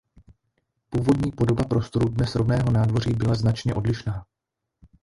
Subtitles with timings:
[0.89, 4.25] Původní podoba prostoru dnes rovného nádvoří byla značně odlišná.